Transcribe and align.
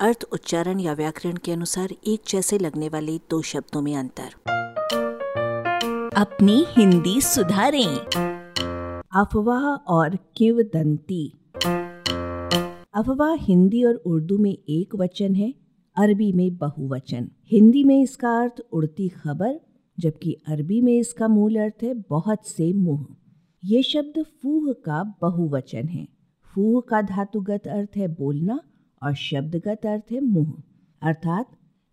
अर्थ 0.00 0.24
उच्चारण 0.32 0.80
या 0.80 0.92
व्याकरण 0.92 1.36
के 1.36 1.52
अनुसार 1.52 1.88
एक 2.06 2.20
जैसे 2.28 2.58
लगने 2.58 2.88
वाले 2.88 3.18
दो 3.18 3.42
शब्दों 3.42 3.80
में 3.82 3.96
अंतर। 3.96 4.34
अपनी 6.16 6.64
हिंदी 6.68 7.20
सुधारें। 7.20 7.96
अफवाह 9.20 9.64
और 9.64 10.18
किवदंती। 10.36 11.32
अफवाह 12.94 13.34
हिंदी 13.34 13.84
और 13.84 13.94
उर्दू 13.94 14.38
में 14.38 14.58
एक 14.68 14.94
वचन 14.94 15.34
है 15.34 15.54
अरबी 15.96 16.32
में 16.32 16.56
बहुवचन। 16.56 17.30
हिंदी 17.50 17.84
में 17.84 18.02
इसका 18.02 18.40
अर्थ 18.40 18.62
उड़ती 18.72 19.08
खबर 19.08 19.60
जबकि 19.98 20.36
अरबी 20.48 20.80
में 20.80 20.98
इसका 20.98 21.28
मूल 21.28 21.56
अर्थ 21.56 21.82
है 21.82 21.94
बहुत 21.94 22.46
से 22.46 22.72
मुँह। 22.72 23.06
ये 23.64 23.82
शब्द 23.82 24.24
फूह 24.42 24.72
का 24.72 25.14
बहुवचन 25.22 25.88
है। 25.88 26.08
फूह 26.54 26.82
का 26.88 27.02
धातुगत 27.02 27.66
अर्थ 27.66 27.96
है 27.96 28.08
बोलना 28.08 28.60
और 29.02 29.14
शब्दगत 29.14 29.86
अर्थ 29.86 30.12
है 30.12 30.20
मुँह। 30.20 30.62
अर्थात, 31.02 31.50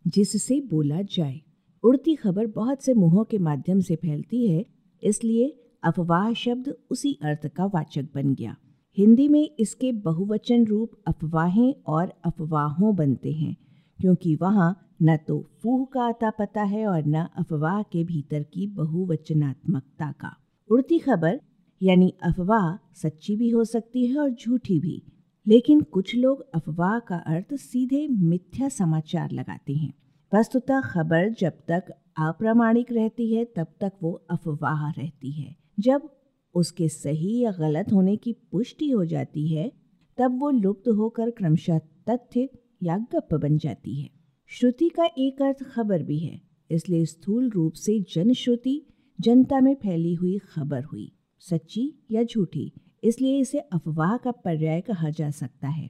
जिससे 0.07 0.61
बोला 0.61 1.01
जाए। 1.01 1.41
उड़ती 1.83 2.15
खबर 2.15 2.47
बहुत 2.47 2.83
से 2.83 2.93
मुंहों 2.93 3.23
के 3.23 3.37
माध्यम 3.37 3.79
से 3.79 3.95
फैलती 3.95 4.47
है, 4.47 4.65
इसलिए 5.03 5.61
अफवाह 5.83 6.33
शब्द 6.33 6.75
उसी 6.89 7.19
अर्थ 7.21 7.47
का 7.47 7.65
वाचक 7.65 8.07
बन 8.15 8.35
गया। 8.35 8.55
हिंदी 8.97 9.27
में 9.27 9.49
इसके 9.59 9.91
बहुवचन 9.91 10.65
रूप 10.65 10.91
अफवाहें 11.07 11.75
और 11.87 12.13
अफवाहों 12.25 12.95
बनते 12.95 13.31
हैं, 13.31 13.57
क्योंकि 13.99 14.35
वहाँ 14.35 14.95
न 15.01 15.17
तो 15.17 15.49
फूह 15.63 15.87
का 15.93 16.07
अता 16.07 16.29
पता 16.29 16.63
है 16.63 16.87
और 16.87 17.05
न 17.05 17.13
अफवाह 17.13 17.81
के 17.83 18.03
भीतर 18.03 18.43
की 18.43 18.67
बहुवचनात्मकता 18.67 20.11
का। 20.11 20.37
उड़ती 20.71 20.99
खबर, 20.99 21.41
यानी 21.83 22.13
अफवाह, 22.23 22.93
सच्ची 22.95 23.35
भी 23.35 23.49
हो 23.49 23.63
सकती 23.63 24.07
है 24.07 24.17
और 24.17 24.29
झूठी 24.29 24.79
भी। 24.79 25.03
लेकिन 25.47 25.81
कुछ 25.81 26.15
लोग 26.15 26.45
अफवाह 26.55 26.99
का 26.99 27.17
अर्थ 27.17 27.55
सीधे 27.55 28.07
मिथ्या 28.07 28.69
समाचार 28.69 29.31
लगाते 29.31 29.73
हैं। 29.73 29.93
वस्तुतः 30.33 30.81
खबर 30.81 31.29
जब 31.29 31.53
तक 31.67 31.83
अप्रामाणिक 32.17 32.91
रहती 32.91 33.33
है, 33.33 33.45
तब 33.45 33.67
तक 33.81 33.91
वो 34.03 34.11
अफवाह 34.29 34.89
रहती 34.89 35.31
है। 35.31 35.55
जब 35.79 36.09
उसके 36.55 36.89
सही 36.89 37.39
या 37.39 37.51
गलत 37.51 37.93
होने 37.93 38.17
की 38.17 38.33
पुष्टि 38.33 38.89
हो 38.89 39.05
जाती 39.05 39.47
है, 39.47 39.71
तब 40.17 40.39
वो 40.39 40.49
लुप्त 40.49 40.87
होकर 40.87 41.29
क्रमशः 41.29 41.79
तथ्य 42.09 42.49
या 42.83 42.97
गप 42.97 43.33
बन 43.33 43.57
जाती 43.57 44.01
है। 44.01 44.09
श्रुति 44.47 44.89
का 44.89 45.05
एक 45.17 45.41
अर्थ 45.41 45.63
खबर 45.63 46.03
भी 46.03 46.19
है, 46.19 46.41
इसलिए 46.71 47.05
स्थूल 47.05 47.49
रूप 47.49 47.73
से 47.73 47.99
जनश्रुति, 47.99 48.85
जनता 49.21 49.59
में 49.59 49.75
फैली 49.75 50.13
हुई 50.13 50.37
खबर 50.37 50.83
हुई, 50.83 51.11
सच्ची 51.39 52.05
या 52.11 52.23
झूठी। 52.23 52.71
इसलिए 53.05 53.39
इसे 53.39 53.59
अफवाह 53.59 54.15
का 54.17 54.31
पर्याय 54.31 54.81
कहा 54.81 55.09
जा 55.09 55.29
सकता 55.31 55.67
है। 55.67 55.89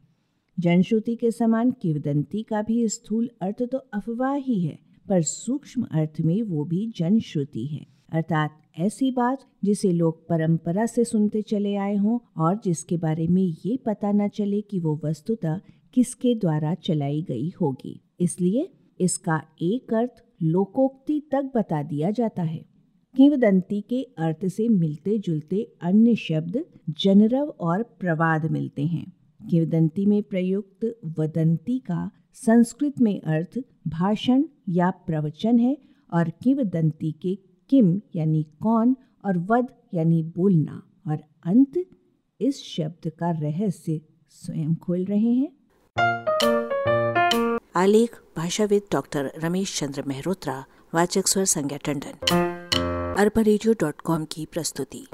जनश्रुति 0.57 1.15
के 1.15 1.31
समान 1.31 1.71
किवदंती 1.71 2.43
का 2.43 2.61
भी 2.61 2.87
स्थूल 2.87 3.29
अर्थ 3.41 3.63
तो 3.63 3.77
अफवाह 3.77 4.33
ही 4.33 4.59
है, 4.61 4.77
पर 5.09 5.21
सूक्ष्म 5.21 5.87
अर्थ 5.91 6.21
में 6.21 6.41
वो 6.41 6.65
भी 6.65 6.87
जनश्रुति 6.97 7.65
है। 7.65 7.85
अर्थात 8.09 8.61
ऐसी 8.79 9.11
बात 9.11 9.45
जिसे 9.63 9.91
लोग 9.91 10.27
परंपरा 10.27 10.85
से 10.85 11.03
सुनते 11.03 11.41
चले 11.41 11.75
आए 11.75 11.95
हों 11.95 12.19
और 12.37 12.59
जिसके 12.65 12.97
बारे 12.97 13.27
में 13.27 13.43
ये 13.65 13.77
पता 13.77 14.11
न 14.11 14.27
चले 14.27 14.61
कि 14.61 14.79
वो 14.79 14.99
वस्तुतः 15.03 15.59
किसके 15.93 16.35
द्वारा 16.35 16.73
चलाई 16.75 17.21
गई 17.21 17.51
होगी। 17.61 17.99
इसलिए 18.19 18.69
इसका 18.99 19.41
एक 19.61 19.93
अर्थ 19.93 20.23
लोकोक्ति 20.43 21.19
तक 21.31 21.51
बता 21.55 21.81
दिया 21.83 22.11
जाता 22.11 22.43
है। 22.43 22.63
किंवदंती 23.17 23.81
के 23.81 24.01
अर्थ 24.17 24.47
से 24.47 24.69
मिलते 24.69 25.17
जुलते 25.17 25.73
अन्य 25.81 26.15
शब्द 26.15 26.65
जनरव 26.89 27.47
और 27.59 27.83
प्रवाद 27.83 28.45
मिलते 28.51 28.85
हैं। 28.85 29.13
किंवदंती 29.49 30.05
में 30.05 30.23
प्रयुक्त 30.23 30.99
वदंती 31.19 31.79
का 31.79 32.11
संस्कृत 32.33 33.01
में 33.01 33.21
अर्थ 33.21 33.59
भाषण 33.87 34.43
या 34.69 34.89
प्रवचन 34.89 35.59
है 35.59 35.77
और 36.13 36.29
किंवदंती 36.29 37.11
के 37.11 37.35
किम 37.69 38.01
यानी 38.15 38.43
कौन 38.43 38.95
और 39.25 39.37
वद 39.37 39.67
यानी 39.93 40.23
बोलना 40.23 40.83
और 41.07 41.17
अंत 41.45 41.85
इस 42.41 42.63
शब्द 42.63 43.09
का 43.09 43.31
रहस्य 43.31 44.01
स्वयं 44.29 44.75
खोल 44.75 45.05
रहे 45.05 45.33
हैं। 45.33 45.51
आलेख, 47.75 48.21
भाषाविद 48.37 48.81
डॉक्टर 48.91 49.31
रमेश 49.43 49.79
चंद्र 49.79 50.03
मेहरोत्रा, 50.07 50.65
वाचक 50.95 51.27
स्वर 51.27 51.45
संज्ञा 51.45 51.77
टंडन। 51.77 52.54
अरबा 53.17 53.41
की 54.25 54.45
प्रस्तुति। 54.45 55.07